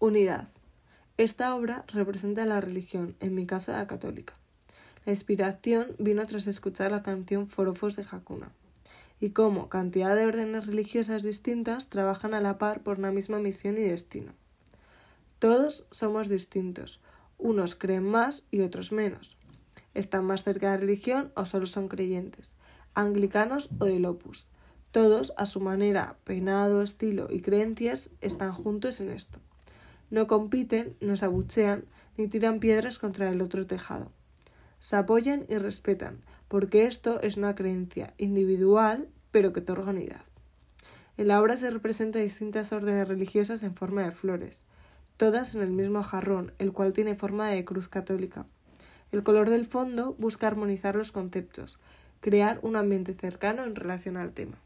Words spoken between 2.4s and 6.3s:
la religión, en mi caso la católica. La inspiración vino